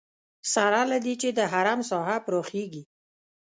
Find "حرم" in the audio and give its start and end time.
1.51-1.79